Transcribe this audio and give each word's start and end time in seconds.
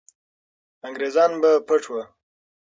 انګریزان 0.87 1.31
به 1.41 1.51
پټ 1.67 1.83
وو. 1.91 2.01